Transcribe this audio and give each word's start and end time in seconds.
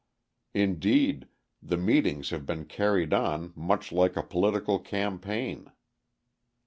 Indeed, 0.55 1.27
the 1.61 1.77
meetings 1.77 2.31
have 2.31 2.43
been 2.43 2.65
carried 2.65 3.13
on 3.13 3.53
much 3.55 3.91
like 3.91 4.17
a 4.17 4.23
political 4.23 4.79
campaign. 4.79 5.71